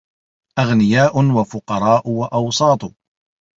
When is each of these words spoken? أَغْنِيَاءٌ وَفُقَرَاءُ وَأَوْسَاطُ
أَغْنِيَاءٌ 0.59 1.17
وَفُقَرَاءُ 1.31 2.07
وَأَوْسَاطُ 2.09 2.93